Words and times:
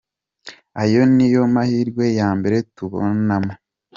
Ayo 0.83 1.01
ni 1.15 1.27
yo 1.33 1.41
mahirwe 1.53 2.05
ya 2.19 2.29
mbere 2.37 2.57
tubonamo. 2.75 3.53